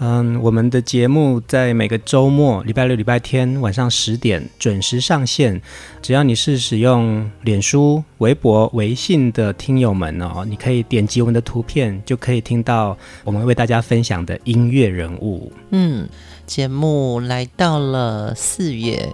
[0.00, 5.60] 嗯，我们的节目在每个周末，礼拜六、礼拜天晚上十点准时上线。
[6.00, 15.52] 只要你是使用脸书、微博、微信的听友们哦，你可以点击我们的图片，就可以听到我们为大家分享的音乐人物。
[15.70, 16.08] 嗯，
[16.46, 19.12] 节目来到了四月，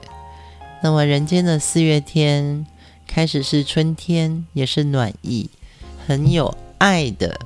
[0.82, 2.66] 那么人间的四月天
[3.06, 5.48] 开始是春天，也是暖意，
[6.06, 7.40] 很有爱的。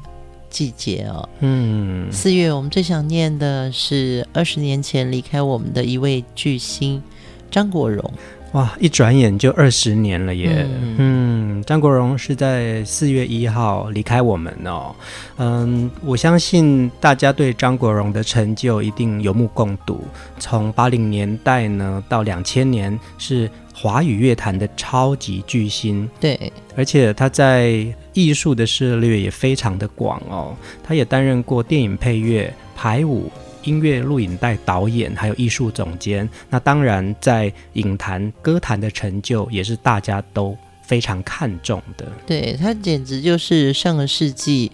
[0.51, 7.03] 季节哦，嗯，四月我们最想念的是二十年前离开我们的一位巨星
[7.51, 8.13] 张国荣。
[8.53, 10.67] 哇，一转眼就二十年了耶！
[10.67, 14.97] 嗯，嗯，张国荣是在四月一号离开我们哦。
[15.37, 20.01] 嗯，我相信大家对张国荣的成就一定有目共睹。
[20.39, 26.09] 从八零年代呢到两千年，是华语乐坛的超级巨星。
[26.19, 27.85] 对，而且他在
[28.19, 30.57] 艺术的涉猎也非常的广哦。
[30.83, 33.31] 他也担任过电影配乐、排舞。
[33.65, 42.07] 音乐录影带导演，还有艺术总监，那当然在影坛、歌坛的成就也是大家都非常看重的。
[42.25, 44.71] 对，他简直就是上个世纪，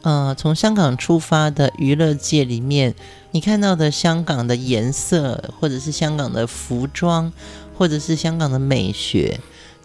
[0.00, 2.94] 呃，从香港出发的娱乐界里面，
[3.32, 7.30] 你看到的香港的颜色，或者是香港的服装，
[7.76, 9.38] 或者是香港的美学，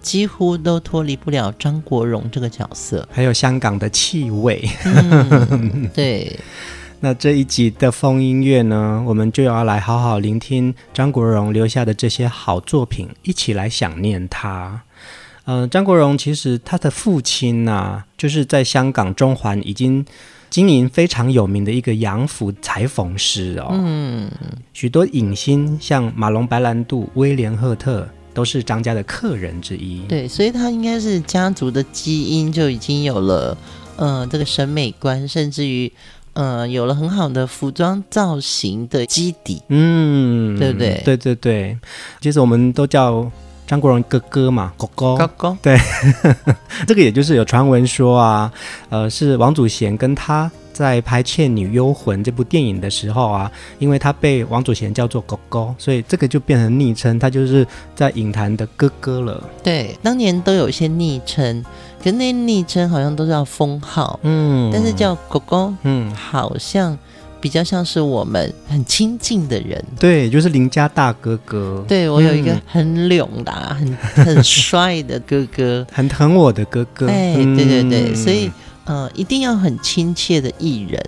[0.03, 4.69] 几乎都脱离不了张国荣这个角色，还有香港的气味。
[4.85, 6.39] 嗯、对。
[6.99, 14.83] 那这一集的风音乐呢，我们就要来好好聆听张国荣留下的这些好作品，一起来想念他。
[15.43, 20.05] 嗯、呃，张国荣其实他的父亲呐、啊，就是在香港中环已经
[20.49, 23.67] 经营非常有名的一个洋服裁缝师哦。
[23.71, 24.31] 嗯，
[24.71, 30.01] 许多影星像马龙白兰度、威廉赫特都是张家的客人之一。
[30.07, 33.57] 对，所以他应该是家族的基因就已经有了，
[33.95, 35.91] 呃，这个审美观，甚至于。
[36.35, 40.99] 呃，有了很好的服装造型的基底，嗯，对不对？
[41.05, 41.77] 对对对，
[42.21, 43.31] 其实我们都叫
[43.73, 45.75] 张国荣哥哥嘛，哥哥，哥哥，对，
[46.85, 48.51] 这个也就是有传闻说啊，
[48.89, 50.49] 呃，是王祖贤跟他。
[50.71, 57.63] 在拍《倩女幽魂》这部电影的时候啊，因为他被王祖贤叫做狗狗，所以这个就变成昵称，他就是
[57.95, 59.43] 在影坛的哥哥了。
[59.61, 61.63] 对，当年都有一些昵称，
[61.99, 66.97] 可是那昵称好像都是要封号，嗯，但是叫狗狗，嗯，好像
[67.43, 69.83] 比较像是我们很亲近的人。
[69.99, 71.83] 对，就是邻家大哥哥。
[71.85, 77.07] 对，我有一个很勇的、嗯、很很帅的哥哥， 很疼我的哥哥。
[77.07, 78.49] 哎，对对对，所以。
[78.85, 81.01] 呃，一定要很亲切的艺人，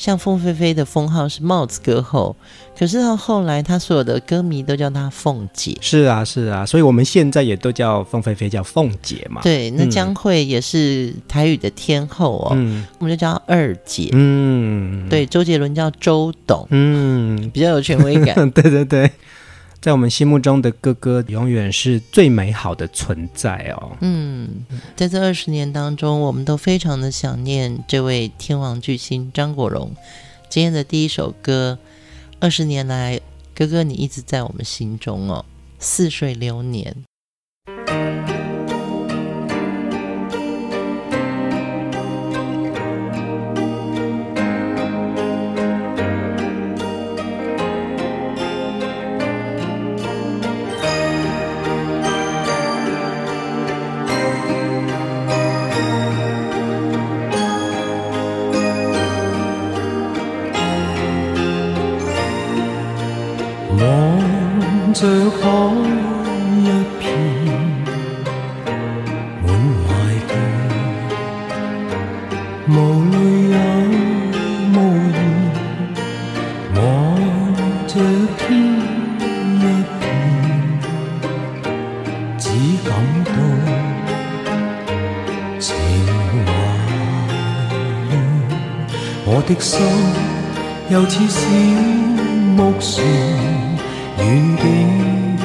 [0.00, 2.34] 像凤飞飞的封号是帽子歌后，
[2.74, 5.76] 可是到后来，他所有的歌迷都叫他凤姐。
[5.82, 9.42] 是啊，是啊，所以我们现在也都叫凤飞飞叫凤姐嘛。
[9.42, 14.08] 对，那江蕙也是台语的天后哦，嗯、我们就叫二姐。
[14.12, 16.66] 嗯，对，周杰伦叫周董。
[16.70, 18.50] 嗯，比较有权威感。
[18.52, 19.10] 对 对对。
[19.80, 23.96] 在我们心目中的哥哥，永远是最美好的存在哦。
[24.00, 29.90] 嗯，在这二十年当中，我们都非常的想念这位天王巨星张国荣。
[30.50, 31.78] 今天的第一首歌，
[32.40, 33.18] 二十年来，
[33.54, 35.44] 哥哥你一直在我们心中哦。
[35.78, 36.94] 似水流年。
[65.00, 65.08] 石海
[66.58, 66.68] 一
[67.00, 67.08] 片，
[69.42, 69.48] 满
[69.80, 69.88] 怀
[70.28, 70.30] 倦，
[72.68, 72.70] 无
[73.10, 73.14] 泪
[73.48, 73.56] 有
[74.74, 74.76] 无
[75.08, 75.18] 言，
[76.74, 76.78] 望
[77.86, 77.90] 着
[78.36, 78.44] 天
[79.56, 79.64] 一
[80.00, 80.02] 片，
[82.36, 82.44] 只
[82.86, 82.88] 感
[83.24, 83.28] 到
[85.58, 85.66] 情
[86.44, 86.48] 怀
[88.10, 88.12] 乱。
[89.24, 89.72] 我的心
[90.90, 91.40] 又似小
[92.54, 93.39] 木船。
[94.20, 94.64] 远景
[95.38, 95.42] 不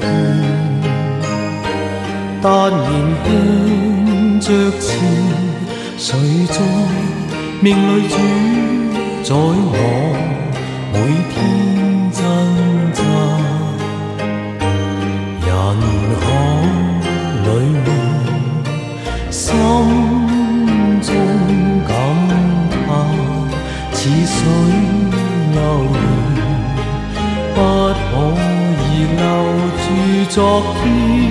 [0.00, 0.02] 见，
[2.42, 2.88] 但仍
[3.24, 3.28] 向
[4.40, 4.46] 着
[4.80, 4.88] 前，
[5.98, 6.08] 谁
[6.48, 6.56] 在
[7.60, 8.14] 命里主
[9.22, 9.74] 宰我？
[10.92, 10.96] 每
[11.30, 11.34] 天
[30.30, 31.29] 昨天，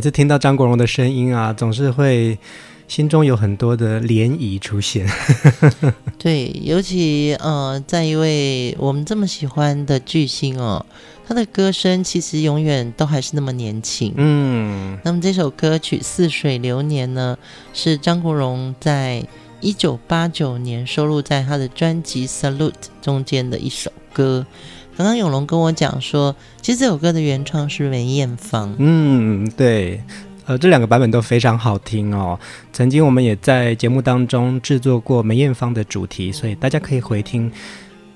[0.00, 2.38] 每次听到张国荣的声音啊，总是会
[2.88, 5.06] 心中有很多的涟漪出现。
[6.16, 10.86] 对，尤其呃，在一位我们这么喜欢的巨星哦，
[11.28, 14.14] 他的歌声其实永远都还是那么年轻。
[14.16, 17.36] 嗯，那么这首歌曲《似水流年》呢，
[17.74, 19.22] 是张国荣在
[19.60, 22.70] 一九八九年收录在他的专辑《Salute》
[23.02, 24.46] 中间的一首歌。
[25.00, 28.74] 刚刚永龙跟我讲说，其实这首歌的原创是梅艳芳。
[28.76, 29.98] 嗯，对，
[30.44, 32.38] 呃，这两个版本都非常好听哦。
[32.70, 37.50] 曾经我们也在节目当中制作过梅艳芳的主题，所以大家可以回听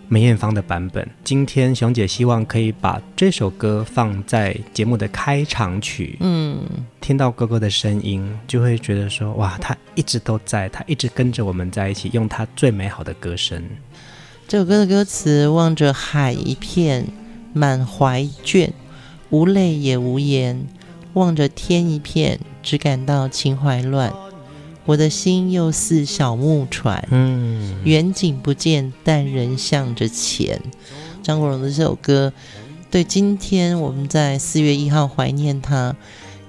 [0.09, 1.09] 梅艳芳的版本。
[1.25, 6.19] 今天熊姐希望可以把这首歌放在节目的开场曲。
[6.21, 6.59] 嗯，
[7.01, 13.65] 听到哥哥的声音，就会觉得说，哇，他一直都在，他一直跟着我们在一起，用他最美好的歌声。
[14.47, 17.07] 这首歌的歌词：望着海一片，
[17.55, 18.71] 满怀倦，
[19.31, 20.67] 无泪也无言；
[21.15, 24.13] 望着天一片，只感到情怀乱。
[24.85, 30.61] 我的心又似小木船，嗯，远景不见，但人向着前。
[31.23, 32.31] 张国荣的这首歌，
[32.91, 35.97] 对今天我们在四月一号怀念他，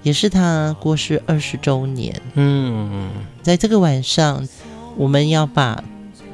[0.03, 2.21] 也是他过世二十周年。
[2.33, 3.09] 嗯，
[3.41, 4.45] 在这个晚上，
[4.97, 5.81] 我们要把。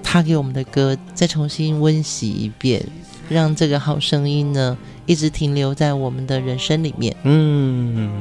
[0.03, 2.83] 他给我们的歌再重新温习一遍，
[3.29, 7.15] 让这个好声音呢一直停留在我们的人生里面。
[7.23, 8.11] 嗯，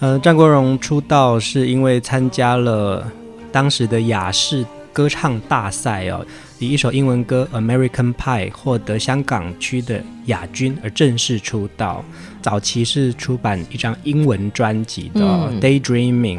[0.00, 3.10] 呃，张国荣出道是因为参加了
[3.50, 6.26] 当时的雅视歌唱大赛哦，
[6.58, 12.04] 以一首英文歌《American Pie》获得香港区的亚军而正式出道。
[12.42, 15.20] 早期是出版一张英文专辑的
[15.60, 16.38] 《Daydreaming》，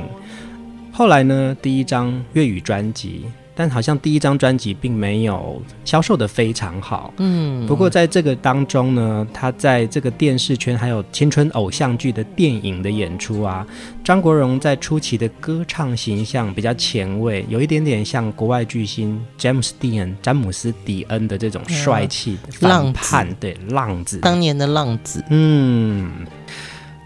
[0.92, 3.26] 后来呢，第一张粤语专辑。
[3.60, 7.68] 但好像第一张专辑并没有销售的非常好，嗯。
[7.68, 13.68] 不过在这个当中呢，他在这个电视圈还有青春偶像剧的电影的演出啊，
[14.02, 25.22] 张国荣在初期的歌唱形象比较前卫，有一点点像国外巨星詹姆斯蒂恩、詹姆斯迪恩的这种帅气浪叛，对浪子，当年的浪子。
[25.30, 26.10] 嗯，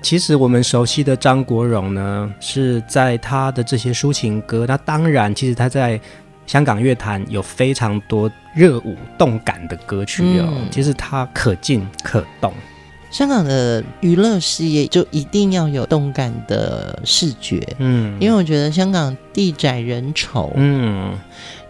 [0.03, 5.99] 其实我们熟悉的张国荣呢，是在他的这些抒情歌，那当然，其实他在。
[6.45, 12.53] 香港乐坛有非常多热舞动感的歌曲哦，嗯、其实它可静可动。
[13.11, 21.13] 香港的娱乐事业就一定要有动感的视觉，嗯，因为我觉得香港地窄人稠，嗯，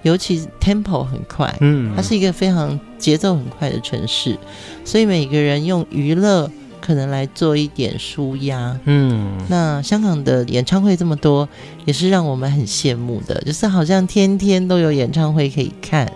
[0.04, 4.38] 尤其 tempo 很快，嗯，它是一个非常节奏很快的城市，
[4.86, 6.50] 所以每个人用娱乐。
[6.86, 11.48] 可能来做一点舒压，嗯，那香港的演唱会这么多，
[11.86, 16.12] 也是让我们很羡慕的，就是好像天天都有演唱会可以看。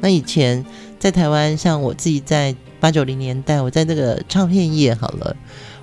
[0.00, 0.64] 那以前
[1.00, 5.36] 在台湾，像我自己在八九零年代，我在这个唱片业好了。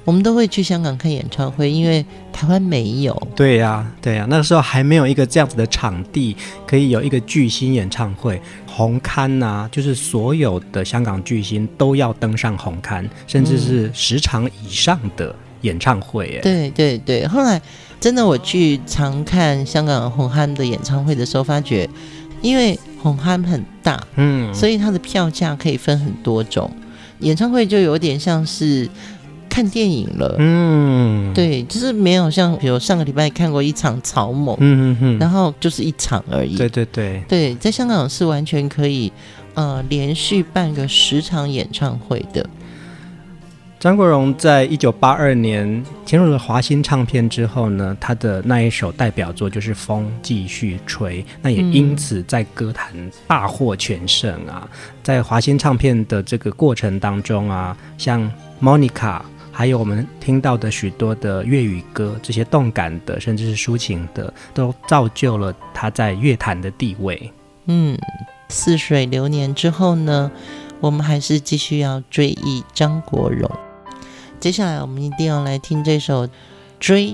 [0.06, 2.04] 我们都会去香港看演唱会，因为
[2.34, 3.28] 台湾没有。
[3.36, 8.42] 对呀、啊，对呀、啊，那个时候还没有一个这样子的场地，可以有一个巨星演唱会。
[8.66, 16.38] 红磡呐、啊，就是所有的香港巨星都要登上红磡，甚至是十场以上的演唱会。
[16.38, 17.28] 哎、嗯，对对对。
[17.28, 17.62] 后来
[18.00, 21.88] 真的我去常看香港红磡的演唱会的时候，发觉
[22.42, 26.72] 因为红磡很大，嗯，所以它的票价可以分很多种，
[27.20, 28.90] 演唱会就有点像是。
[29.50, 39.12] 看电影了，嗯，对，就是没有像比如上个礼拜看过一场草蜢，嗯嗯嗯，然后就是一场而已，对对对，对，在香港是完全可以，
[39.56, 42.48] 呃，连续办个十场演唱会的。
[43.80, 52.94] 张国荣在一九八二年进入了华星唱片之后呢，他的那一首代表作就是《风继续吹》，那也因此在歌坛
[53.26, 54.68] 大获全胜啊。
[54.72, 58.30] 嗯、在华星唱片的这个过程当中啊，像
[58.62, 59.22] Monica。
[59.60, 67.30] 还有我们听到的许多的粤语歌，这些动感的，甚至是抒情的，都造就了他在乐坛的地位。
[67.66, 68.00] 嗯，
[68.48, 70.32] 似水流年之后呢，
[70.80, 73.52] 我们还是继续要追忆张国荣。
[74.40, 76.26] 接下来我们一定要来听这首
[76.80, 77.08] 《追》。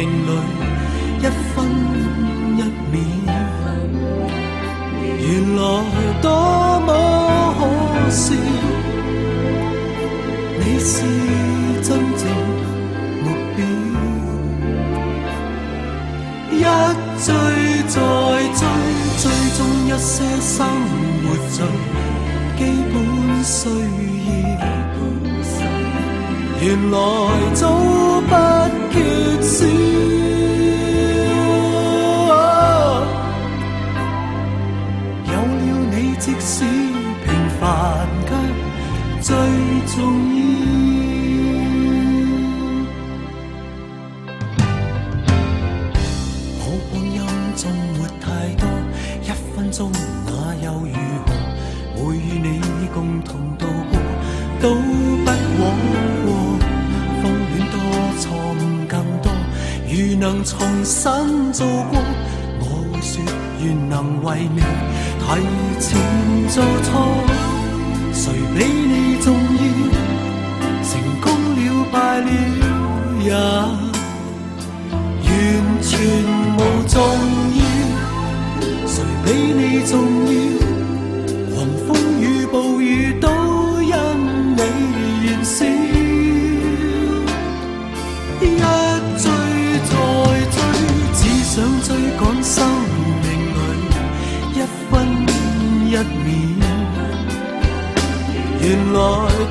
[0.00, 0.28] 命里
[1.18, 1.54] 一分
[2.56, 2.58] 一
[2.90, 2.96] 秒。
[5.18, 5.58] 原来
[6.22, 6.26] 多
[6.86, 6.88] 么
[7.58, 7.60] 可
[8.08, 8.24] 笑，
[10.58, 10.90] 你是
[11.82, 12.22] 真正
[13.22, 13.58] 目标，
[16.50, 16.58] 一
[17.22, 17.28] 追
[17.88, 17.94] 再。
[18.50, 18.62] 追
[19.22, 19.24] 追
[19.56, 20.56] 踪一些生
[21.22, 21.56] 活最
[22.56, 22.94] 基本
[23.44, 23.58] 需
[24.48, 24.60] 要，
[26.62, 26.94] 原来
[27.54, 27.62] 早
[29.60, 30.09] 缺
[60.20, 61.98] 能重新做过，
[62.60, 63.24] 我会说
[63.64, 64.60] 愿能为你
[65.18, 65.24] 提
[65.80, 65.98] 前
[66.50, 66.90] 做错。
[68.12, 69.62] 谁比你重要？
[70.84, 70.90] 成
[71.22, 71.58] 功了
[71.90, 72.28] 败了
[73.24, 73.90] 也完。
[75.82, 75.98] 全
[76.54, 77.00] 无重
[77.56, 77.60] 要，
[78.86, 79.92] 谁比你重
[80.26, 80.79] 要？
[92.20, 92.62] 赶生
[93.22, 93.88] 命里
[94.52, 94.56] 一
[94.90, 94.92] 分
[95.86, 96.60] 一秒。
[98.60, 98.98] 原来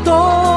[0.05, 0.48] 多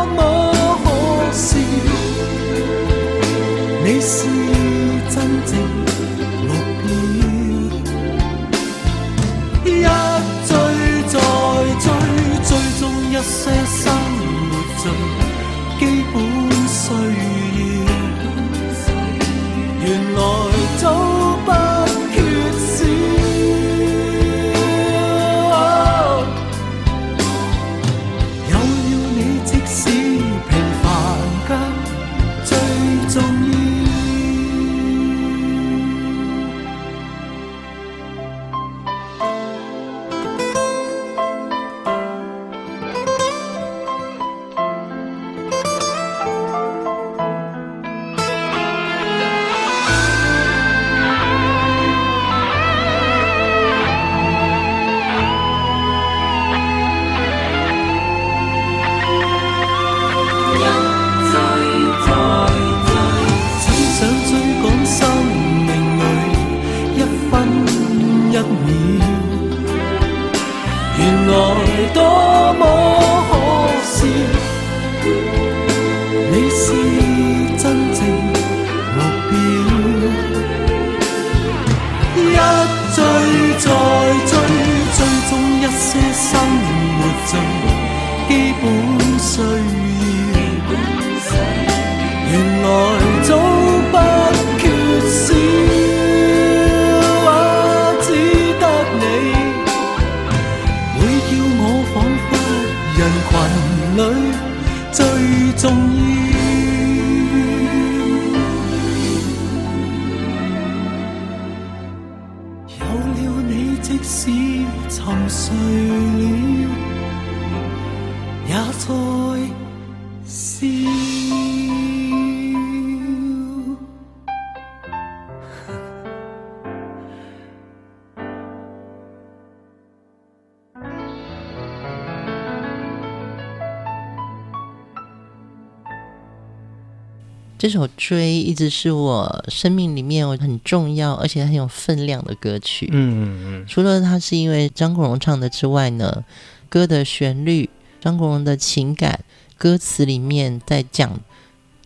[137.62, 142.88] 这首《追》一直是我生命里面很重要而且很有分量的歌曲。
[142.90, 146.24] 嗯嗯除了它是因为张国荣唱的之外呢，
[146.68, 147.70] 歌的旋律、
[148.00, 149.20] 张国荣的情感、
[149.56, 151.20] 歌词里面在讲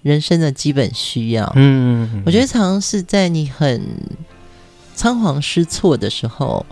[0.01, 1.45] 人生的基本需要。
[1.57, 3.83] 嗯嗯，我觉得常常是在你很
[4.95, 6.65] 仓皇失措的时候，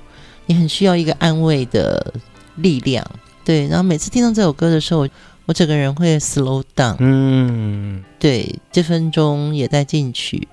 [0.47, 2.14] 你很需要一个安慰的
[2.57, 3.07] 力量。
[3.45, 5.07] 对，然后每次听到这首歌的时候，
[5.46, 6.96] 我整个人会 slow down。
[6.98, 10.48] 嗯对，这分钟也在进取，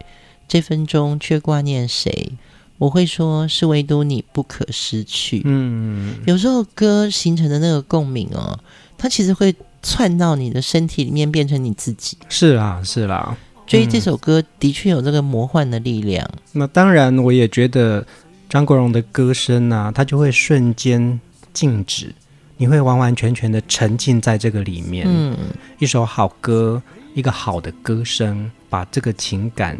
[0.48, 2.32] 这分钟却挂念谁？
[2.78, 5.42] 我会说是唯独你不可失去。
[5.46, 8.60] 嗯，有时候歌形成的那个共鸣哦，
[8.98, 12.18] 它其实会窜到你的身体里面，变成你自己。
[12.28, 13.38] 是啦是啦。
[13.68, 16.30] 所以这首歌的确有这个魔幻的力量。
[16.52, 18.06] 那当然，我也觉得
[18.50, 21.18] 张国荣的歌声啊，他就会瞬间
[21.54, 22.14] 静止，
[22.62, 25.04] 你会完完全全的沉浸在这个里面。
[25.10, 25.36] 嗯，
[25.80, 26.80] 一首好歌，
[27.16, 29.76] 一个好的歌声，把这个情感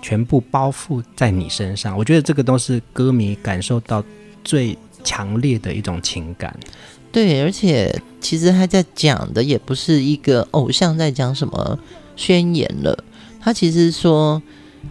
[0.00, 1.94] 全部包覆在你身上。
[1.94, 4.02] 我觉得这个都是歌迷感受到
[4.42, 6.58] 最强烈的一种情感。
[7.12, 11.78] 对，而且其实他在讲的也不是一个偶像在讲什么
[12.16, 13.04] 宣言了，
[13.42, 14.42] 他其实说，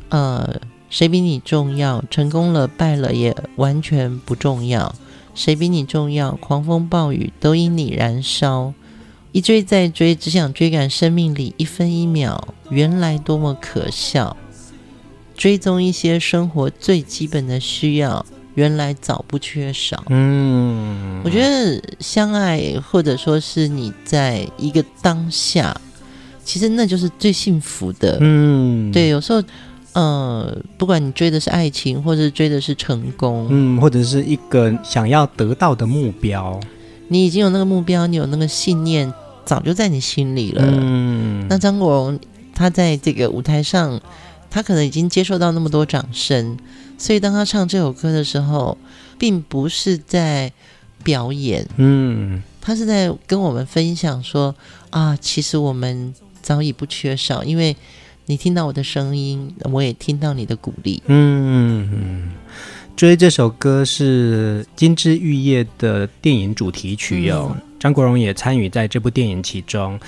[0.10, 2.04] 呃，谁比你重要？
[2.12, 4.94] 成功了败了也完全不重要。
[5.34, 6.32] 谁比你重要？
[6.36, 8.74] 狂风暴雨都因你燃烧。
[9.32, 14.36] 一追再追，只想追赶生命里一分一秒，原来多么可笑。
[15.36, 20.04] 追踪一些生活最基本的需要，原来早不缺少。
[20.10, 25.80] 嗯，我觉得相爱，或者说是你在一个当下，
[26.44, 28.18] 其实那就是最幸福的。
[28.20, 29.42] 嗯，对，有时候，
[29.94, 36.60] 呃，不管你追的是爱情，或者追的是成功，嗯，或者是一个想要得到的目标，
[37.10, 40.64] 你已经有那个目标，你有那个信念，早就在你心里了。
[40.66, 42.20] 嗯，那张国荣
[42.54, 44.00] 他在这个舞台上，
[44.50, 46.58] 他可能已经接受到那么多掌声，
[46.98, 48.78] 所以当他唱这首歌的时候，
[49.18, 50.52] 并不是在
[51.04, 54.56] 表演，嗯，他是在跟我们分享说
[54.90, 57.76] 啊，其实我们早已不缺少，因为
[58.26, 61.02] 你听到我的声音，我也听到你的鼓励。
[61.08, 62.30] 嗯嗯，
[62.96, 70.00] 追这首歌是《金枝玉叶》的电影主题曲哟、哦，嗯、张国荣也参与在这部电影其中。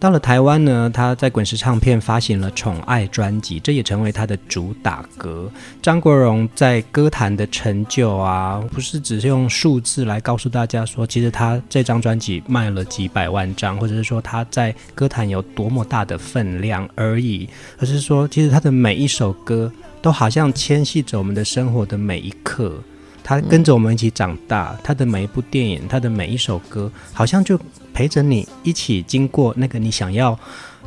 [0.00, 5.50] 到了台湾呢，他在滚石唱片发行了《宠爱》专辑，这也成为他的主打歌。
[5.82, 17.46] 张国荣在歌坛的成就啊，不是只是用数字来告诉大家说，其实他这张专辑卖了几百万张，或者是说他在歌坛有多么大的分量而已，
[17.78, 22.82] 而是说，其实他的每一首歌都好像牵系着我们的生活的每一刻。
[23.22, 27.58] 他跟着我们一起长大，他的每一部电影，他的每一首歌，好像就
[27.92, 30.38] 陪着你一起经过那个你想要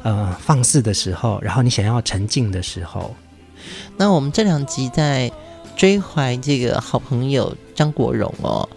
[0.02, 3.16] 呃放肆的时候，然后你想要沉静的时候。
[3.96, 5.32] 那我们这两集在
[5.78, 8.68] 追怀这个好朋友张国荣哦，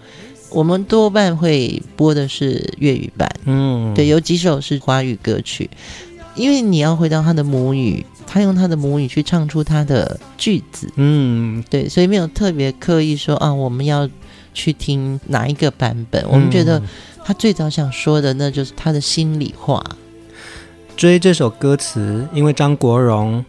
[0.51, 5.69] 我们多半会播的是粤语版，嗯，对，有几首是华语歌曲，
[6.37, 8.05] 因为你要回到他的母语。
[8.27, 14.09] 他用他的母语去唱出他的句子，嗯，对，所以没有特别刻意说啊，我们要
[14.53, 16.23] 去听哪一个版本。
[16.25, 16.83] 嗯、我们觉得
[17.25, 19.83] 他最早想说的，那就是他的心里话。
[20.97, 23.45] 追这首歌词，因为张国荣，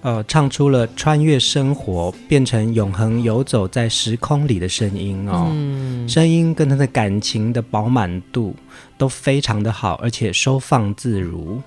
[0.00, 8.54] 呃，唱出了穿越生活，变成永恒游走在时空里的声音哦，嗯、声音跟他的感情的饱满度
[8.96, 11.60] 都非常的好，而且收放自如。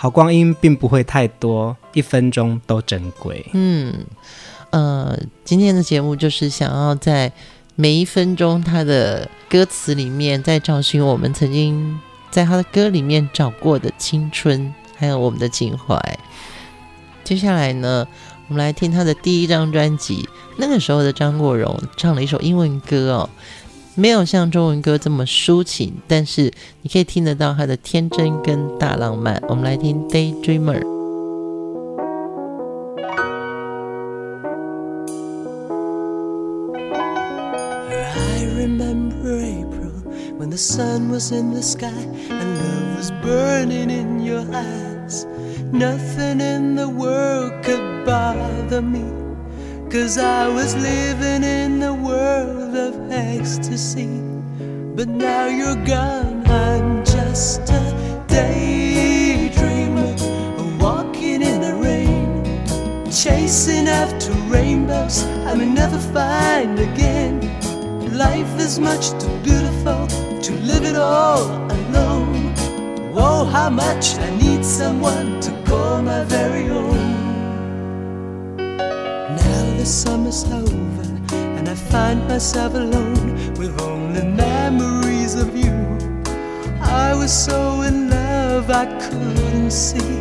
[0.00, 3.44] 好光阴并不会太多，一分钟都珍贵。
[3.52, 3.92] 嗯，
[4.70, 7.32] 呃，今天的节目就是想要在
[7.74, 11.98] 每一分钟他的歌词里面，再找寻我们曾经
[12.30, 16.00] 在他的歌里面找过的青春，还有我们的情怀。
[17.24, 18.06] 接下来呢，
[18.46, 23.28] 我们来听他的第一张专辑，那个时候的张国荣唱了一首英文歌哦。
[23.98, 29.42] 没有像中文歌这么抒情，但是你可以听得到他的天真跟大浪漫。
[29.48, 30.80] 我们来听《Daydreamer》。
[40.50, 45.24] The sun was in the sky and love was burning in your eyes.
[45.70, 49.27] Nothing in the world could bother me.
[49.90, 54.20] Cause I was living in the world of ecstasy.
[54.94, 60.12] But now you're gone, I'm just a daydreamer,
[60.78, 62.44] walking in the rain,
[63.10, 67.40] chasing after rainbows I may never find again.
[68.14, 70.06] Life is much too beautiful
[70.42, 72.52] to live it all alone.
[73.14, 77.07] Oh, how much I need someone to call my very own
[79.84, 85.76] summer's over and I find myself alone with only memories of you.
[86.80, 90.18] I was so in love I couldn't see,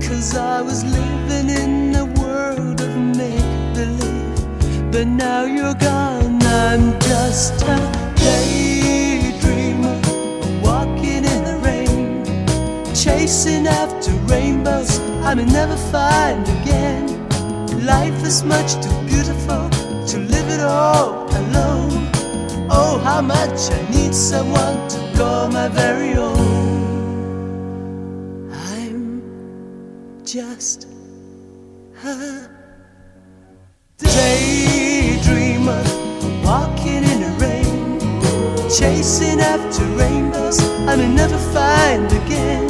[0.00, 4.92] cause I was living in a world of make believe.
[4.92, 7.76] But now you're gone, I'm just a
[8.24, 9.98] daydreamer,
[10.62, 12.24] walking in the rain,
[12.94, 14.98] chasing after rainbows
[15.28, 17.17] I may never find again.
[17.88, 19.70] Life is much too beautiful
[20.10, 22.10] to live it all alone.
[22.70, 26.38] Oh, how much I need someone to call my very own.
[28.52, 29.22] I'm
[30.22, 30.86] just
[32.04, 32.50] a
[33.96, 35.84] daydreamer,
[36.44, 37.98] walking in the rain,
[38.68, 42.68] chasing after rainbows I may never find again.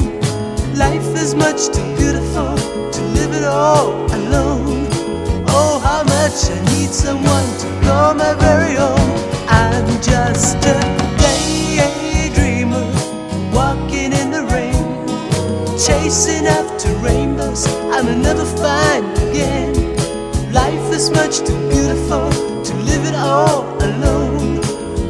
[0.76, 2.56] Life is much too beautiful
[2.92, 4.47] to live it all alone.
[6.28, 9.08] Much I need someone to call my very own.
[9.48, 10.76] I'm just a
[11.22, 12.84] daydreamer,
[13.50, 14.84] walking in the rain,
[15.78, 19.72] chasing after rainbows I may never find again.
[20.52, 22.28] Life is much too beautiful
[22.62, 24.60] to live it all alone.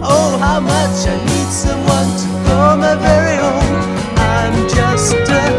[0.00, 3.74] Oh, how much I need someone to call my very own.
[4.18, 5.57] I'm just a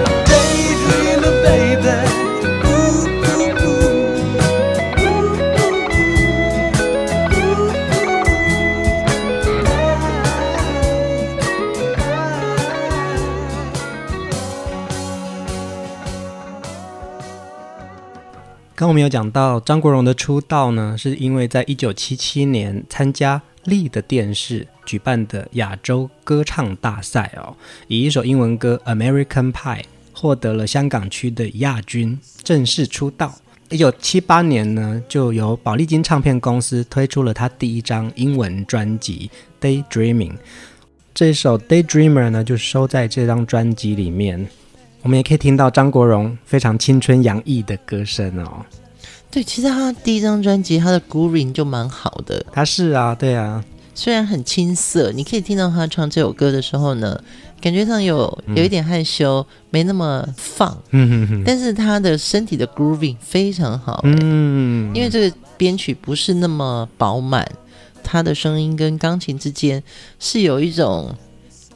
[18.80, 27.54] 刚我们有讲到张国荣的出道呢，是因为在一九七七年参加丽的电视举办的亚洲歌唱大赛哦，
[27.90, 29.82] 以一首英文歌《American Pie》
[30.14, 33.36] 获得了香港区的亚军，正式出道。
[33.68, 39.30] 一九七八年呢，就由宝丽金唱片公司推出了他第一张英文专辑
[39.84, 40.32] 《Daydreaming》，
[41.14, 44.48] 这首《Daydreamer》呢就收在这张专辑里面。
[45.02, 48.66] 我们也可以听到张国荣非常青春洋溢的歌声哦。
[49.32, 52.46] 对，其实他第一张专辑他的 grooving 就蛮好的。
[52.52, 57.18] 他是啊，对啊，虽然很青涩，你可以听到他唱这首歌的时候呢，
[57.62, 60.78] 感觉上有有一点害羞，嗯、没那么放。
[61.46, 64.02] 但是他的身体的 grooving 非常好。
[64.04, 64.94] 嗯。
[64.94, 67.50] 因为这个编曲不是那么饱满，
[68.04, 69.82] 他的声音跟钢琴之间
[70.20, 71.16] 是有一种。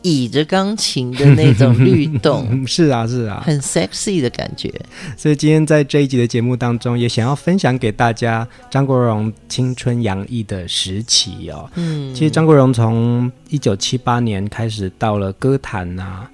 [0.14, 4.70] 倚着钢琴的那种律动，是啊，是啊，很 sexy 的感觉。
[5.18, 11.70] 所以今天在这一集的节目当中，也想要分享给大家张国荣青春洋溢的时期哦。
[11.76, 16.30] 嗯，其实张国荣从一九七八年开始到了歌坛啊。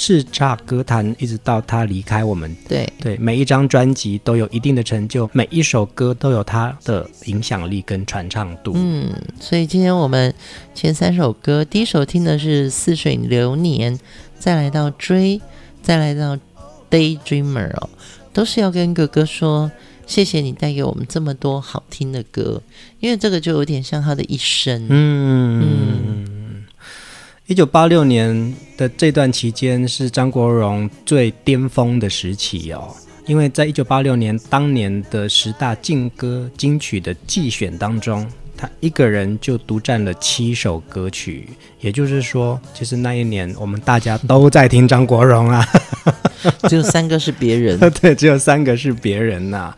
[0.00, 2.56] 叱咤歌坛，一直到他离开我们。
[2.66, 8.72] 对对，每一张专辑都有一定的成就，每一首歌都有它的影响力跟传唱度。
[8.74, 10.34] 嗯，所以今天我们
[10.74, 13.94] 前三首歌，第一首听的是《似水流年》，
[14.38, 15.36] 再来到《追》，
[15.82, 16.34] 再来到
[16.90, 17.90] 《Daydreamer》哦，
[18.32, 19.70] 都是要跟哥哥说
[20.06, 22.62] 谢谢你带给我们这么多好听的歌，
[23.00, 24.86] 因为这个就有点像他的一生。
[24.88, 26.29] 嗯嗯。
[27.50, 32.94] 一九八六年的这段期间是张国荣最巅峰的时期哦，
[33.26, 38.24] 因为在一九八六年当年的十大劲歌金曲的季选当中，
[38.60, 41.48] 他一个人就独占了七首歌曲，
[41.80, 45.66] 也就是说，其实那一年我们大家都在听张国荣啊。
[46.68, 49.76] 只有三个是别人， 对，只有三个是别人呐、啊。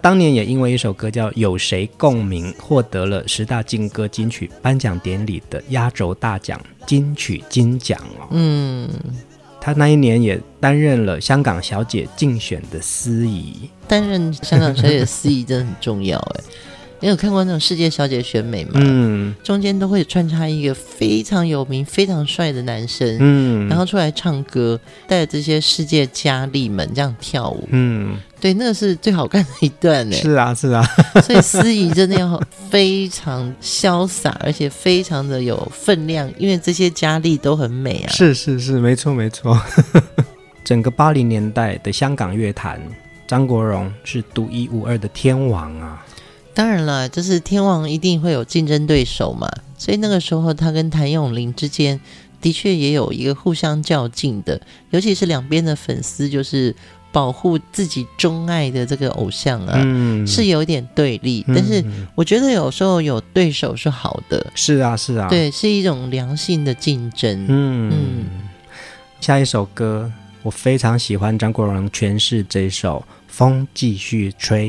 [0.00, 8.28] 当年也因为一首歌叫《有谁共鸣》，获得了十大劲歌金曲颁奖典礼的压轴大奖金曲金奖哦。
[8.30, 8.88] 嗯，
[9.60, 16.40] 他那一年也担任了香港小姐竞选的司仪，担任香港小姐的司仪真的很重要哎。
[17.02, 18.72] 你有看过那种世界小姐选美吗？
[18.74, 30.16] 嗯，中间都会穿插一个非常有名、非常帅的男生，嗯，然后出来唱歌，带着这些世界佳丽们这样跳舞，嗯，对，那个是最好看的一段呢。
[30.16, 30.86] 是啊，是啊，
[31.24, 38.12] 所以司仪真的要非常潇洒，而且非常的有分量，因为这些佳丽都很美啊。
[38.12, 39.58] 是是是，没错没错。
[40.62, 42.78] 整个八零年代的香港乐坛，
[43.26, 46.04] 张国荣是独一无二的天王啊。
[46.60, 51.98] 当然了，就是天王一定会有竞争对手嘛，所以那个时候他跟谭咏麟之间
[52.38, 56.76] 的确也有一个互相较劲的，尤其是两边的粉丝就是
[57.10, 61.42] 保护自己钟爱的这个偶像啊，嗯、是有点对立。
[61.48, 61.82] 但是
[62.14, 67.46] 我觉得有时候有对手是好的，是啊是啊，对，是一种良性的竞争。
[67.48, 67.90] 嗯。
[67.90, 68.24] 嗯，
[69.18, 74.68] 下一首歌我非常喜欢张国荣诠释这首《风继续吹》。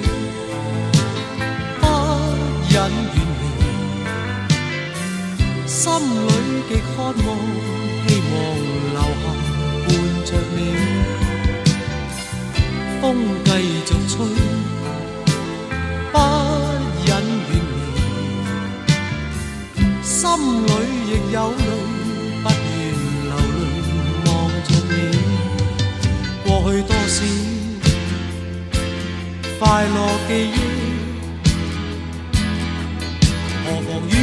[2.73, 2.87] 忍远
[3.41, 3.43] 离，
[5.67, 6.29] 心里
[6.69, 7.13] 极渴望，
[8.07, 8.33] 希望
[8.93, 9.23] 留下
[9.85, 9.89] 伴
[10.25, 10.57] 着你。
[13.01, 13.03] 风
[13.43, 13.47] 继
[13.85, 14.13] 续吹，
[16.13, 16.15] 不
[17.05, 17.53] 忍远离，
[20.01, 20.15] 心
[20.65, 20.69] 里
[21.09, 21.55] 亦有泪，
[22.41, 22.79] 不愿
[23.27, 23.61] 流泪
[24.25, 24.29] 望
[24.63, 24.91] 着你。
[26.45, 27.17] 过去多少
[29.59, 29.95] 快乐
[30.29, 30.80] 记忆。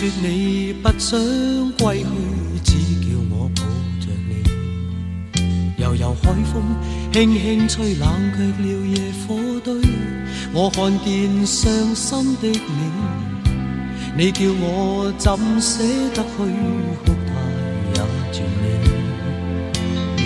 [0.00, 1.20] 说你不想
[1.72, 2.06] 归去，
[2.64, 2.72] 只
[3.04, 3.60] 叫我抱
[4.00, 4.32] 着你。
[5.76, 6.62] 悠悠海风
[7.12, 9.74] 轻轻吹，冷却了野火堆。
[10.54, 12.80] 我看见伤心的你，
[14.16, 15.82] 你叫我怎舍
[16.14, 16.28] 得去
[17.04, 17.30] 哭态
[17.92, 18.00] 也
[18.32, 18.64] 绝美。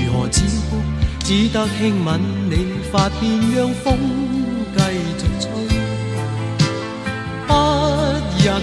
[0.07, 0.77] 如何止哭，
[1.25, 2.53] 只得轻吻你
[2.93, 3.99] 发边，让风
[4.77, 4.79] 继
[5.19, 5.51] 续吹，
[7.49, 7.51] 不
[8.39, 8.63] 忍，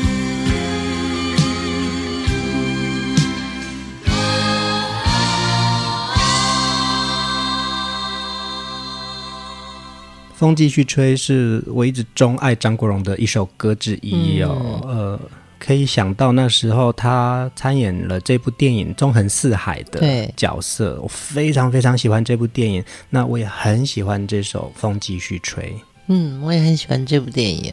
[10.41, 15.19] 风继续吹是我一直钟爱张国荣的一首歌之一哦，嗯、呃，
[15.59, 22.83] 可以想到那时候他参演了这部电影《纵横四海》的角色，我非常非常喜欢这部电影。
[23.11, 25.65] 那我也很喜欢这首《风继续吹》。
[26.07, 27.71] 嗯，我也很喜欢这部电影。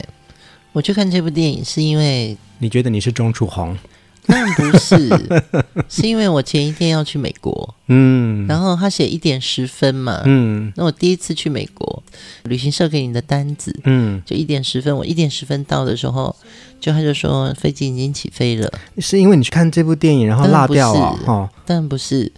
[0.73, 3.75] 我去看这部电影是因为你觉得你是钟楚红？
[4.29, 5.09] 当然不是，
[5.89, 12.03] 是因为我前一天要去美国，嗯，然后他写一点十分嘛，嗯，那我第一次去美国，
[12.45, 16.37] 旅行社给你的单子，嗯，就一点十分，我一点十分到的时候，
[16.79, 22.31] 就他就说飞机已经起飞了，是因为你去看这部电影然后落掉了，哦，当然不是，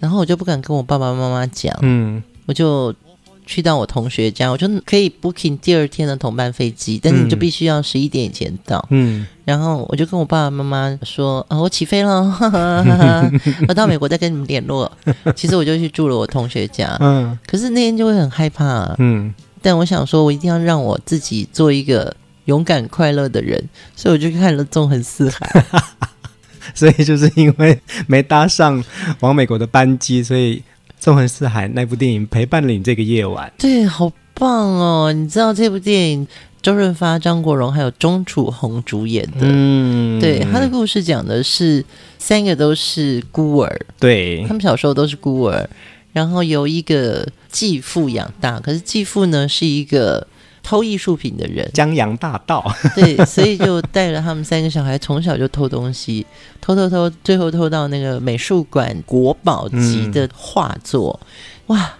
[0.00, 2.92] 然后我就不敢跟我爸爸妈妈讲，嗯，我就。
[3.46, 8.84] 去到我同学家，我就可以 booking 第二天的同班飞机，但是你就必须要十一点以前到。
[8.90, 13.30] 嗯，然后我就跟我爸爸妈妈说：“啊，我起飞了， 哈哈哈哈，
[13.68, 14.90] 我到美国再跟你们联络。”
[15.36, 16.96] 其实我就去住了我同学家。
[17.00, 18.92] 嗯，可是那天就会很害怕。
[18.98, 19.32] 嗯，
[19.62, 22.14] 但我想说，我一定要让我自己做一个
[22.46, 23.62] 勇敢快乐的人，
[23.94, 25.64] 所以我就看了《纵横四海》。
[26.74, 28.82] 所以就是因为没搭上
[29.20, 30.56] 往美国的班机，所以。
[31.06, 35.12] 《纵横四海》那部电影陪伴了你这个夜晚，对，好棒哦！
[35.12, 36.26] 你知道这部电影，
[36.60, 41.84] 周润发、张国荣还有钟楚红主演的，嗯，对，他的故事讲的是
[42.18, 45.70] 三个都是孤儿，对，他们小时候都是孤儿，
[46.12, 50.26] 然后由一个继父养大，可是继父呢是一个。
[50.66, 52.60] 偷艺术品的人，江洋大盗。
[52.96, 56.26] 对，所以就带着他们三个小孩，从小就偷东西，
[56.60, 61.20] 偷偷偷，最后偷到那个美术馆国宝级的画作。
[61.22, 61.94] 嗯、哇，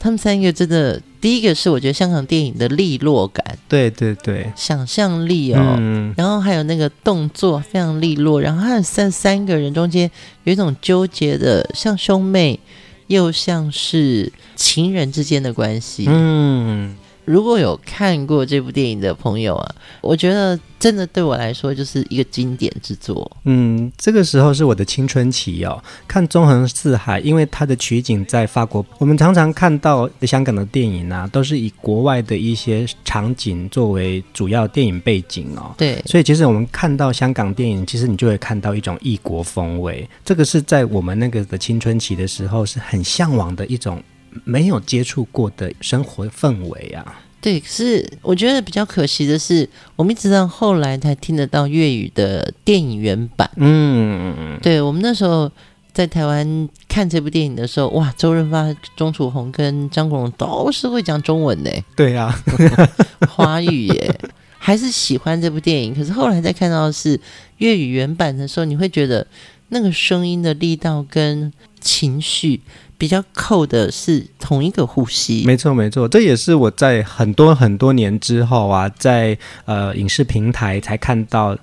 [0.00, 10.10] 他们三个真的，第一个是我觉得香港电影的利落感，对对对，想象力哦，嗯、然后还有那个动作非常利落，然后他们三三个人中间
[10.42, 12.58] 有一种纠结的，像兄妹，
[13.06, 16.96] 又像是情人之间的关系，嗯。
[17.30, 23.30] 如果有看过这部电影的朋友啊，我觉得真的对我来说就是一个经典之作。
[23.44, 25.80] 嗯，这个时候是我的青春期哦。
[26.08, 35.72] 看《纵横四海》，因为它的取景在法国，我们常常看到香港的电影啊，都是以国外的一些场景作为主要电影背景哦。
[35.78, 40.08] 对，所以其实我们看到香港电影，其实你就会看到一种异国风味。
[40.24, 44.02] 这个是在我们那个的青春期的时候，是很向往的一种。
[44.44, 53.50] 没有接触过的生活氛围啊，对，可是我觉得比较可惜的是，我们一直到后来才听得到粤语的电影原版。
[53.56, 55.50] 嗯，对，我们那时候
[55.92, 62.38] 在台湾看这部电影的时候，哇，周润发、钟楚红跟张国荣都是会讲中文的，对呀、啊，
[63.28, 64.14] 华语耶，
[64.58, 65.94] 还是喜欢这部电影。
[65.94, 67.18] 可是后来再看到的是
[67.58, 69.26] 粤语原版的时候，你会觉得
[69.70, 72.60] 那个声音的力道跟情绪
[72.98, 75.44] 比较扣的是同一个呼吸。
[75.46, 81.56] 没错，没错，这也是我在很多很多年之后啊，在呃影视平台才看到《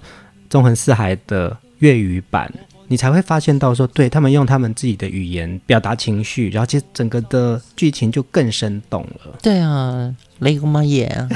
[0.50, 2.52] 纵横四海》的粤语版。
[2.90, 9.38] 你才会发现到说，对，他们用他们自己的语言表达情绪，然后其实整个的剧情就更生动了。
[9.42, 10.16] 对啊。
[10.40, 11.28] 雷公妈耶啊！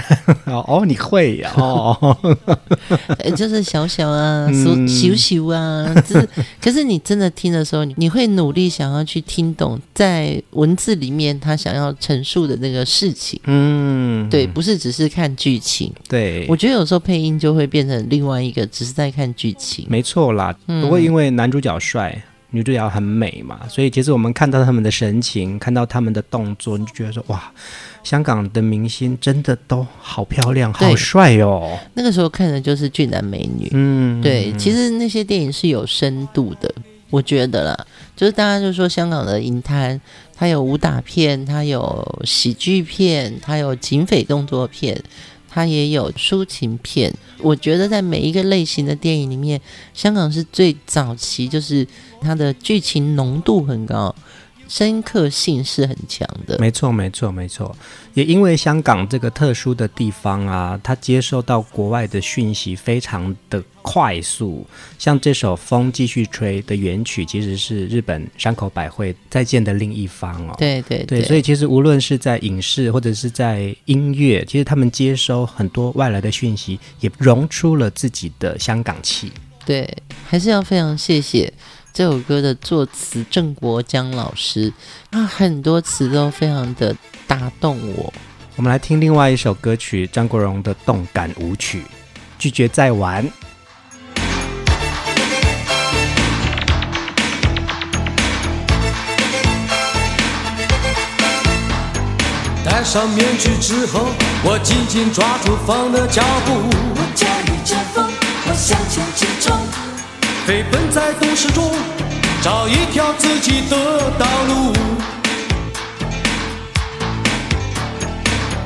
[0.68, 1.52] 哦，你会呀？
[1.58, 2.18] 哦，
[3.36, 6.30] 就是小小啊，小小小啊，就是。
[6.62, 13.40] 可是你真的听的时候，你会努力想要去听懂在文字里面他想要陈述的那个事情。
[13.46, 15.92] 嗯，对，不是只是看剧情。
[16.08, 19.86] 对，我觉得有时候配音就会变成另外一个，只是在看剧情。
[19.90, 22.24] 没错啦，不过因为男主角帅。
[22.54, 27.50] 女主角很美嘛，所以其实我们看到他们的神情，看到他们的动作，你就觉得说哇，
[28.04, 31.78] 香港的明星真的都好漂亮，好帅哦。
[31.94, 34.52] 那个时候看的就是俊男美女，嗯，对。
[34.58, 36.74] 其实那些电影是有深度的，
[37.10, 37.86] 我觉得啦，
[38.16, 40.00] 就是大家就说香港的影坛，
[40.36, 45.02] 它有武打片，它有喜剧片，它有警匪动作片。
[45.54, 49.60] 它也有抒情片，我觉得在每一个类型的电影里面，
[49.94, 51.86] 香港是最早期，就是
[52.22, 54.16] 它的剧情浓度很高。
[54.72, 57.76] 深刻性是很强的，没错，没错，没错。
[58.14, 64.66] 也因为香港这个特殊的地方啊，它接受到国外的讯息非常的快速。
[64.98, 70.56] 像这首《风继续吹》的原曲，其实是日本山口百惠《再见的另一方》哦。
[70.58, 79.34] 对对对，对，所以其实无论是在影视或者是在音乐，其实他们接收很多外来的讯息，也融出了自己的香港气。
[79.66, 79.88] 对，
[80.26, 81.52] 还是要非常谢谢。
[81.94, 84.72] 这首歌的作词郑国江老师，
[85.12, 86.96] 他很多词都非常的
[87.28, 88.14] 打动我。
[88.56, 91.82] 我们来听另外一首歌曲，张国荣的动感舞曲
[92.40, 93.22] 《拒绝再玩》。
[102.64, 104.08] 戴上面具之后，
[104.46, 106.54] 我紧紧抓住风的脚步，
[106.96, 108.10] 我驾驭着风，
[108.48, 109.71] 我向前直冲。
[110.46, 111.72] 飞奔在都市中，
[112.42, 114.74] 找一条自己的道路。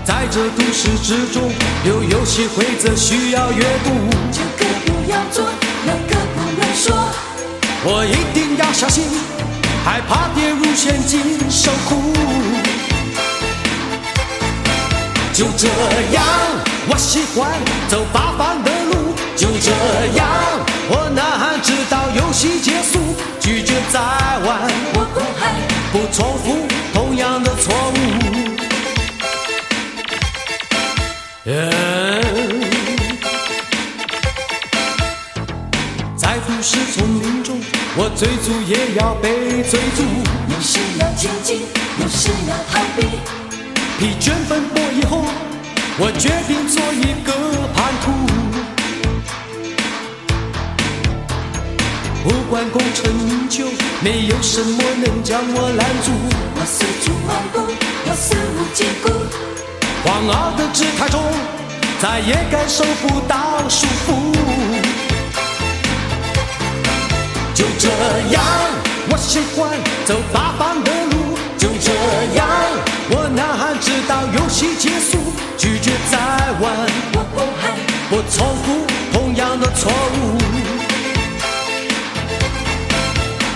[0.05, 1.51] 在这都市之中，
[1.83, 3.89] 有游戏规则需要阅读。
[4.31, 5.45] 这个不要做，
[5.85, 6.95] 那个不能说。
[7.83, 9.03] 我一定要小心，
[9.83, 11.19] 害怕跌入陷阱
[11.49, 12.13] 受苦。
[15.33, 15.67] 就这
[16.13, 16.23] 样，
[16.87, 17.51] 我喜欢
[17.89, 19.13] 走八方的路。
[19.35, 19.69] 就这
[20.15, 20.25] 样。
[20.87, 21.34] 我呐喊直到游
[22.35, 22.99] 戏结束，
[23.39, 24.69] 拒绝再玩。
[24.93, 25.55] 我不还
[25.93, 27.97] 不重复同样的错误。
[31.45, 31.71] Yeah.
[36.17, 37.61] 在都市丛林中，
[37.95, 40.03] 我追逐也要被追逐。
[40.49, 41.61] 有时要前进，
[42.01, 43.07] 有时要逃避。
[43.97, 45.23] 疲倦奔波以后，
[45.97, 47.31] 我决定做一个
[47.73, 48.44] 叛徒。
[52.25, 53.65] 不管功成名就，
[54.01, 56.11] 没有什么能将我拦住。
[56.55, 57.59] 我四处漫步，
[58.07, 59.09] 我肆无忌顾。
[60.01, 61.21] 狂傲的姿态中，
[62.01, 64.33] 再也感受不到束缚。
[67.53, 67.89] 就这
[68.33, 68.43] 样，
[69.11, 69.69] 我喜欢
[70.05, 71.37] 走八方的路。
[71.59, 71.91] 就这
[72.33, 72.47] 样，
[73.11, 75.19] 我呐喊直到游戏结束，
[75.59, 76.17] 拒绝再
[76.59, 76.73] 玩。
[77.13, 77.77] 我不还
[78.09, 78.65] 我重复
[79.13, 80.44] 同样的错误。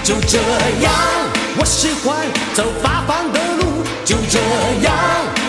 [0.09, 0.39] 就这
[0.81, 0.91] 样，
[1.59, 3.83] 我喜欢走八方的路。
[4.03, 4.39] 就这
[4.81, 4.91] 样，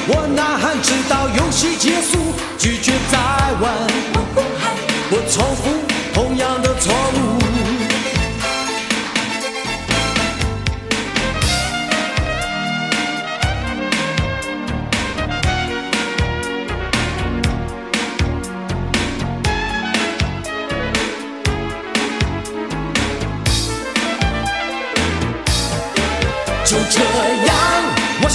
[0.06, 2.18] 我呐喊直到游戏结束，
[2.58, 3.16] 拒绝再
[3.58, 3.72] 玩。
[5.12, 5.70] 我重复
[6.12, 7.29] 同样的错误。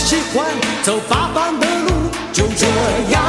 [0.05, 0.45] 喜欢
[0.83, 1.89] 走八方的路。
[2.31, 2.67] 就这
[3.09, 3.23] 样，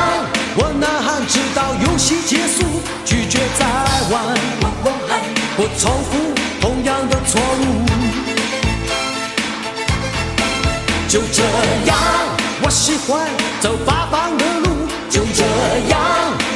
[0.57, 3.65] 我呐喊直到游戏结束，拒绝再
[4.11, 4.23] 玩。
[4.85, 4.91] 我
[5.57, 7.87] 不重复同样的错误。
[11.09, 11.43] 就这
[11.89, 11.97] 样，
[12.63, 13.27] 我喜欢
[13.59, 14.87] 走八方的路。
[15.09, 15.45] 就这
[15.89, 15.99] 样，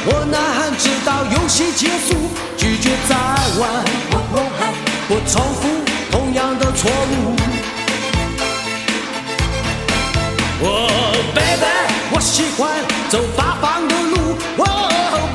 [0.05, 2.13] 我呐喊直到游戏结束，
[2.55, 3.15] 拒绝再
[3.59, 3.83] 玩。
[4.11, 4.71] 我不还
[5.07, 5.67] 不重复
[6.11, 7.30] 同样的错误。
[12.57, 14.35] 欢走八方的路。
[14.57, 14.63] 哦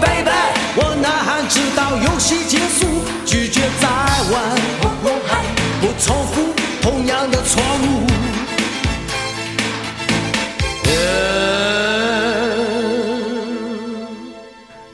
[0.01, 0.31] ，baby，
[0.77, 2.87] 我呐喊直到游戏结束，
[3.25, 3.89] 拒绝再
[4.33, 4.57] 玩，
[5.81, 8.07] 不重复同样的错误。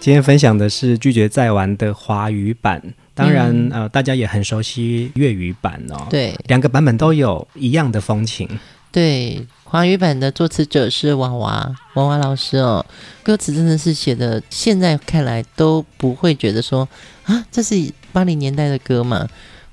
[0.01, 2.83] 今天分享的是拒绝再玩的华语版，
[3.15, 6.09] 当然，嗯、呃，大家也很熟悉粤语版哦。
[6.11, 8.49] 对，两个版本都有一样的风情。
[8.91, 12.85] 对，华语版的作词者是娃娃娃娃老师哦，
[13.23, 16.87] 歌词真的是写的，现在看来都不会觉得说
[17.25, 19.27] 啊，这是八零年代的歌嘛。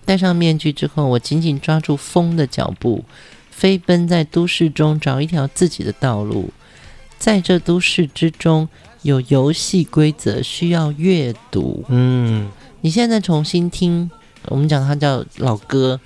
[0.06, 3.04] 戴上面具之后，我紧紧抓住风的脚步，
[3.52, 6.50] 飞奔在都市中，找一条自己的道路，
[7.18, 8.70] 在这都市之中。
[9.02, 11.86] 有游戏规则需要阅读。
[11.88, 12.50] 嗯，
[12.82, 14.10] 你现在重新听，
[14.46, 16.00] 我们讲他叫老哥，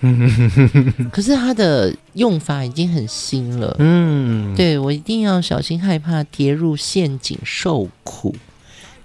[1.12, 3.76] 可是他的用法已经很新了。
[3.80, 8.36] 嗯，对，我一定要小心，害怕跌入陷阱受苦。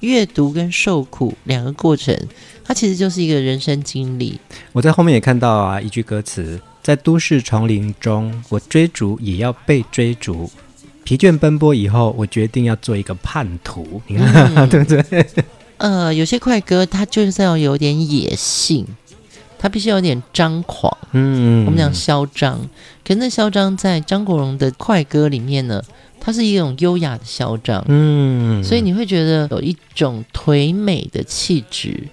[0.00, 2.16] 阅读跟受苦两个过程，
[2.62, 4.38] 它其实就是一个人生经历。
[4.72, 10.48] 我在后面也看到啊，一句歌词：在都市丛林中，我追逐也要被追逐。
[11.02, 15.26] 疲倦奔波以后，我决定要做一个叛徒，你看、嗯、 对不对？
[15.78, 18.86] 呃，有些快歌它就是要有点野性，
[19.58, 20.96] 它必须有点张狂。
[21.12, 22.58] 嗯，我们讲嚣张，
[23.04, 25.82] 可是那嚣张在张国荣的快歌里面呢，
[26.20, 27.84] 它是一种优雅的嚣张。
[27.88, 32.08] 嗯，所以你会觉得有一种颓美的气质，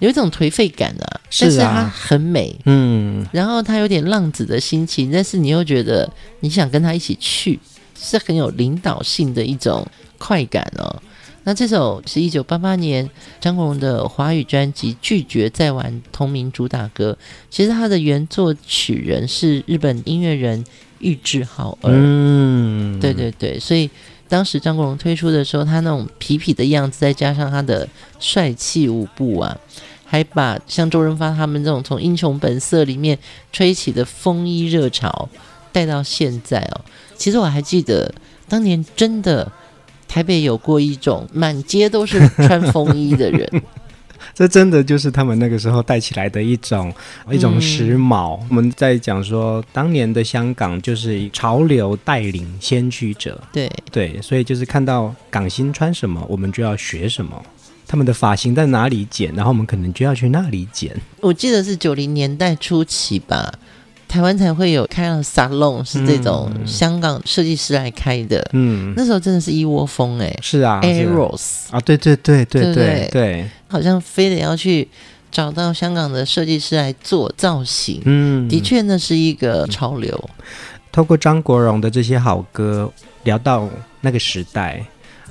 [0.00, 1.20] 有一种颓废感啊。
[1.30, 2.54] 是啊，但是它很美。
[2.64, 6.10] 嗯，然后他有点浪子的心情，但是你又觉得
[6.40, 7.58] 你想跟他一起去。
[8.02, 9.86] 是很有领导性的一种
[10.16, 11.02] 快感哦。
[11.44, 13.08] 那这首是一九八八年
[13.40, 17.16] 张国荣的华语专辑《拒绝再玩》同名主打歌。
[17.48, 20.62] 其实他的原作曲人是日本音乐人
[20.98, 21.90] 玉置浩二。
[21.94, 23.58] 嗯，对对对。
[23.58, 23.88] 所以
[24.28, 27.88] 当时张国荣推出的时候，他那种痞痞的样子，再加上他的
[28.18, 29.58] 帅气舞步啊，
[30.04, 33.18] 还把像周润发他们这种从《英雄本色》里面
[33.50, 35.28] 吹起的风衣热潮
[35.72, 36.84] 带到现在哦。
[37.16, 38.14] 其实我还记得，
[38.46, 39.50] 当年真的
[40.10, 43.48] 台北有过一种满街都是 穿风衣的人，
[44.34, 46.92] 这真的就是他们那个时候带起来的一种
[47.30, 48.36] 一种时髦。
[48.40, 57.40] 嗯、我们在讲说，当年的香港就是潮流带领先驱者，对对，所以就是看到港星穿什么，我们就要学什么。
[57.86, 60.96] 他们的发型在哪里剪，然后我们可能就要去那里剪。
[61.20, 63.52] 我记得是九零年代初期吧。
[64.10, 68.44] 台湾才会有开了沙龙，是这种香港设计师来开的。
[68.54, 70.38] 嗯，那时候真的是一窝蜂哎、欸。
[70.42, 74.88] 是啊，Eros 啊，对对对对对对，对，好像非得要去
[75.30, 78.02] 找到香港的设计师来做造型。
[78.04, 80.28] 嗯，的确那是一个潮流。
[80.90, 82.92] 透过张国荣的这些好歌，
[83.22, 83.68] 聊到
[84.00, 84.84] 那个时代，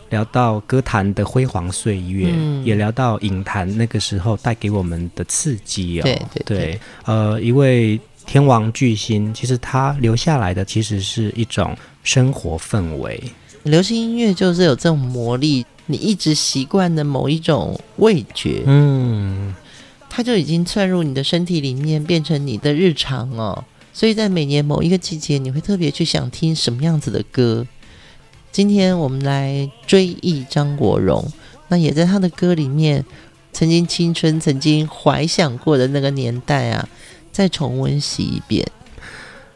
[0.10, 6.04] 聊到歌坛的辉煌岁月，嗯、也聊到影坛那个时候带给我们的刺激哦。
[6.04, 8.00] 对对对，对，呃，一位。
[8.30, 13.20] 天王巨星，其实他留下来的其实是一种生活氛围。
[13.64, 19.56] 流行音乐就是有这种魔力，你一直习惯的某一种味觉，嗯，
[20.12, 23.66] 它就已经窜入你的身体里面，变成你的日常哦。
[23.94, 27.66] 所以在每年某一个季节，你会特别去想听什么样子的歌。
[28.52, 31.26] 今天我们来追忆张国荣，
[31.70, 33.04] 那也在他的歌里面，
[33.52, 36.88] 曾经青春、曾经怀想过的那个年代啊。
[37.32, 38.66] 再重温习一遍。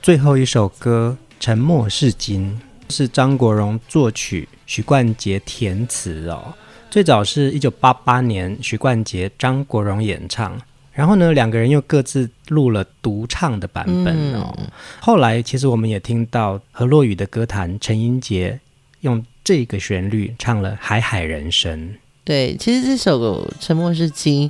[0.02, 2.60] 最后一首歌《沉默是金》
[2.94, 6.54] 是张国荣作曲，许冠杰填词哦。
[6.90, 10.56] 最早是一九八八年许冠杰、张国荣演唱，
[10.92, 14.54] 然后呢，两个人又各自录了独唱的版本哦。
[14.60, 14.68] 嗯、
[15.00, 18.60] 后来其实我们也听到何洛雨的歌坛陈英杰
[19.02, 21.80] 用这个旋律唱了《海海人生》。
[22.24, 24.50] 对，其实这首《沉默是金》，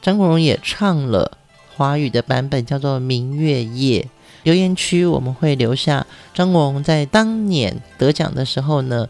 [0.00, 1.38] 张国荣也唱了。
[1.76, 4.00] 华语的版本叫做《明月夜》，
[4.44, 9.06] 留言区我们会留下张国荣在当年得奖的时候呢，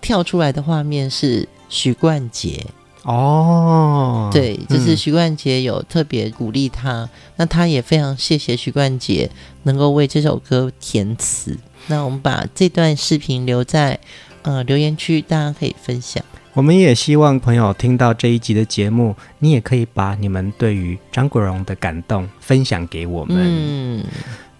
[0.00, 2.64] 跳出来的画面是许冠杰
[3.02, 9.30] 哦，对，就是许冠杰有特别鼓励他，嗯、那他也非常谢谢许冠杰
[9.64, 11.58] 能够为这首歌填词。
[11.88, 13.98] 那我们把这段视频留在
[14.42, 16.24] 呃留言区，大家可以分享。
[16.56, 23.36] 我们也希望朋友听到这一集的节目，你也可以把你们对于张国荣的感动分享给我们。
[23.38, 24.02] 嗯，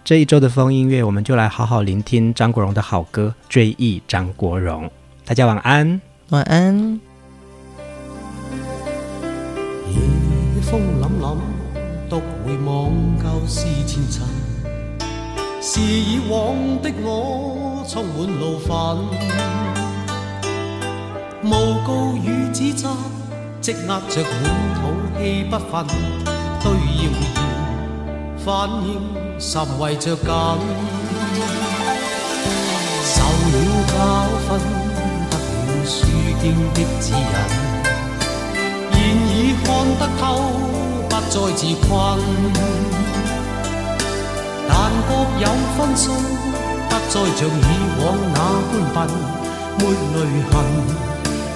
[0.03, 4.87] 这一周的风音乐，我们就来好好聆听张国荣的好歌，追忆张国荣。
[5.25, 6.99] 大家晚安，晚安。
[9.87, 11.35] 夜风凛凛，
[12.07, 14.23] 独回望旧事前尘，
[15.59, 19.76] 是以往的我充满怒愤。
[21.43, 21.51] 诬
[21.85, 22.89] 告与指责，
[23.61, 24.81] 积压着满肚
[25.19, 25.85] 气不愤，
[26.63, 27.01] 对谣
[27.35, 27.37] 言
[28.43, 28.89] 反应
[29.39, 30.25] 甚为着紧。
[33.03, 33.21] 受
[33.53, 33.55] 了
[33.93, 33.95] 教
[34.47, 34.49] 训，
[35.29, 35.95] 得了书
[36.41, 37.21] 经的指引，
[38.91, 38.95] 现
[39.27, 39.67] 已看
[39.99, 40.21] 得透，
[41.07, 41.87] 不再自困。
[44.67, 44.73] 但
[45.07, 45.09] 各
[45.39, 45.45] 有
[45.77, 46.03] 分数，
[46.89, 47.61] 不再像以
[48.01, 48.37] 往那
[48.95, 49.07] 般笨，
[49.77, 49.81] 抹
[50.15, 50.17] 泪
[50.49, 50.53] 痕。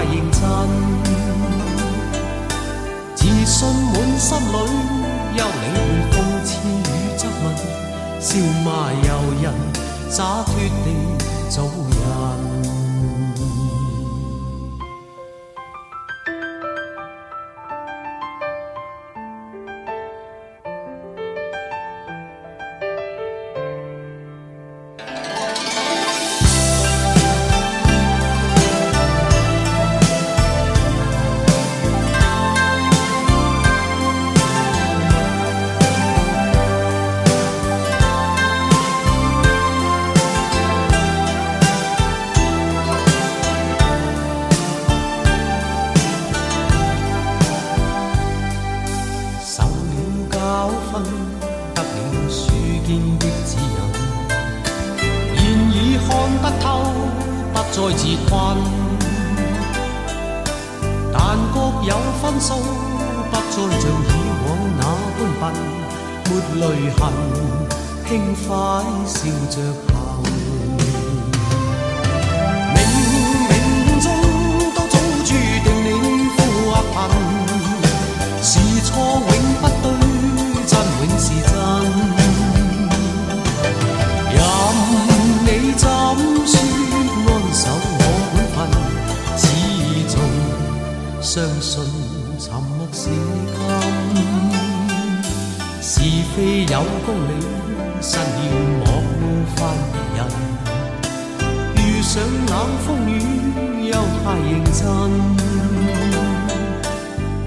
[0.00, 0.40] 太认真，
[3.14, 4.56] 自信满心里，
[5.36, 5.78] 休理会
[6.10, 7.44] 讽刺与质问，
[8.18, 8.28] 笑
[8.64, 9.08] 骂由
[9.42, 9.44] 人，
[10.08, 10.54] 洒脱
[10.86, 10.86] 地
[11.50, 11.64] 做